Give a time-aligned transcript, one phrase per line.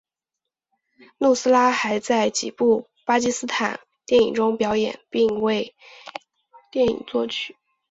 [1.19, 5.75] 努斯拉还在几部巴基斯坦电影中表演并为
[6.71, 7.55] 电影作曲。